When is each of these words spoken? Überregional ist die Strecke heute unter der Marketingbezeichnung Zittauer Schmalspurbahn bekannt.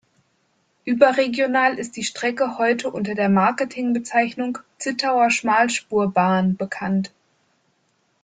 Überregional 0.83 1.77
ist 1.77 1.95
die 1.95 2.03
Strecke 2.03 2.57
heute 2.57 2.89
unter 2.89 3.13
der 3.13 3.29
Marketingbezeichnung 3.29 4.57
Zittauer 4.79 5.29
Schmalspurbahn 5.29 6.57
bekannt. 6.57 7.11